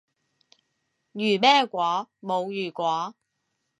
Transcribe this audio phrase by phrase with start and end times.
[0.03, 0.07] 如咩
[1.63, 2.09] 果？
[2.21, 3.13] 冇如果